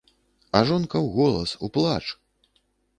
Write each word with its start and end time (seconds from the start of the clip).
А 0.59 0.61
жонка 0.69 0.97
ў 1.05 1.13
голас, 1.19 1.49
у 1.67 1.73
плач. 1.79 2.03